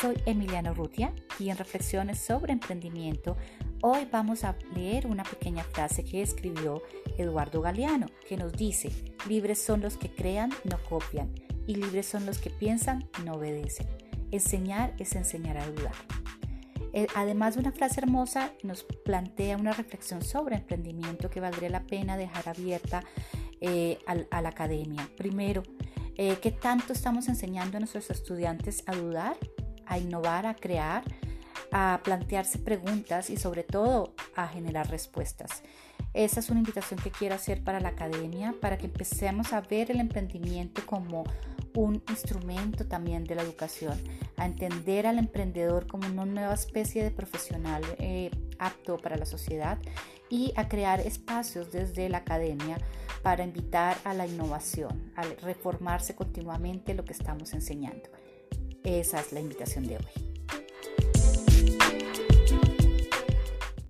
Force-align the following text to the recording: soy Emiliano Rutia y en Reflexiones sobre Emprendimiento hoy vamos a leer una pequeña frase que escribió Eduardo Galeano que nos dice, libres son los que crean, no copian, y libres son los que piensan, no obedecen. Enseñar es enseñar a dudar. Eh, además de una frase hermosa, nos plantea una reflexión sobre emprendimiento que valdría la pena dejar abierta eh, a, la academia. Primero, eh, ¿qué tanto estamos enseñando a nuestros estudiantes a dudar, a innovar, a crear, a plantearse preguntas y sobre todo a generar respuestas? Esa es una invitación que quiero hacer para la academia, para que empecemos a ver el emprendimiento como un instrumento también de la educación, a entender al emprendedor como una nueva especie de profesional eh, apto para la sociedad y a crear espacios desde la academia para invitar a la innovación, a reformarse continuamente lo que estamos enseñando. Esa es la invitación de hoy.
soy 0.00 0.14
Emiliano 0.26 0.74
Rutia 0.74 1.12
y 1.40 1.50
en 1.50 1.56
Reflexiones 1.56 2.20
sobre 2.20 2.52
Emprendimiento 2.52 3.36
hoy 3.82 4.06
vamos 4.10 4.44
a 4.44 4.56
leer 4.74 5.08
una 5.08 5.24
pequeña 5.24 5.64
frase 5.64 6.04
que 6.04 6.22
escribió 6.22 6.82
Eduardo 7.16 7.60
Galeano 7.62 8.06
que 8.28 8.36
nos 8.36 8.52
dice, 8.52 8.92
libres 9.28 9.60
son 9.60 9.80
los 9.80 9.96
que 9.96 10.08
crean, 10.08 10.50
no 10.62 10.78
copian, 10.88 11.34
y 11.66 11.74
libres 11.74 12.06
son 12.06 12.26
los 12.26 12.38
que 12.38 12.50
piensan, 12.50 13.08
no 13.24 13.34
obedecen. 13.34 13.88
Enseñar 14.30 14.94
es 14.98 15.16
enseñar 15.16 15.56
a 15.56 15.68
dudar. 15.68 15.94
Eh, 16.92 17.08
además 17.16 17.54
de 17.54 17.60
una 17.60 17.72
frase 17.72 18.00
hermosa, 18.00 18.52
nos 18.62 18.84
plantea 18.84 19.56
una 19.56 19.72
reflexión 19.72 20.22
sobre 20.22 20.56
emprendimiento 20.56 21.28
que 21.28 21.40
valdría 21.40 21.70
la 21.70 21.82
pena 21.82 22.16
dejar 22.16 22.48
abierta 22.48 23.02
eh, 23.60 23.98
a, 24.06 24.42
la 24.42 24.48
academia. 24.48 25.08
Primero, 25.16 25.64
eh, 26.16 26.36
¿qué 26.40 26.52
tanto 26.52 26.92
estamos 26.92 27.28
enseñando 27.28 27.76
a 27.76 27.80
nuestros 27.80 28.10
estudiantes 28.10 28.84
a 28.86 28.94
dudar, 28.94 29.36
a 29.88 29.98
innovar, 29.98 30.46
a 30.46 30.54
crear, 30.54 31.02
a 31.72 32.00
plantearse 32.04 32.58
preguntas 32.58 33.30
y 33.30 33.36
sobre 33.36 33.62
todo 33.62 34.14
a 34.36 34.46
generar 34.48 34.90
respuestas? 34.90 35.62
Esa 36.14 36.40
es 36.40 36.50
una 36.50 36.60
invitación 36.60 36.98
que 37.00 37.10
quiero 37.10 37.34
hacer 37.34 37.62
para 37.62 37.80
la 37.80 37.90
academia, 37.90 38.54
para 38.60 38.78
que 38.78 38.86
empecemos 38.86 39.52
a 39.52 39.60
ver 39.60 39.90
el 39.90 40.00
emprendimiento 40.00 40.82
como 40.86 41.24
un 41.74 42.02
instrumento 42.08 42.86
también 42.86 43.24
de 43.24 43.34
la 43.34 43.42
educación, 43.42 44.02
a 44.36 44.46
entender 44.46 45.06
al 45.06 45.18
emprendedor 45.18 45.86
como 45.86 46.08
una 46.08 46.24
nueva 46.24 46.54
especie 46.54 47.04
de 47.04 47.10
profesional 47.10 47.82
eh, 47.98 48.30
apto 48.58 48.96
para 48.96 49.16
la 49.16 49.26
sociedad 49.26 49.78
y 50.28 50.52
a 50.56 50.68
crear 50.68 51.00
espacios 51.00 51.70
desde 51.70 52.08
la 52.08 52.18
academia 52.18 52.78
para 53.22 53.44
invitar 53.44 53.96
a 54.04 54.14
la 54.14 54.26
innovación, 54.26 55.12
a 55.16 55.22
reformarse 55.22 56.14
continuamente 56.14 56.94
lo 56.94 57.04
que 57.04 57.12
estamos 57.12 57.52
enseñando. 57.52 58.08
Esa 58.88 59.20
es 59.20 59.32
la 59.32 59.40
invitación 59.40 59.86
de 59.86 59.96
hoy. 59.96 60.27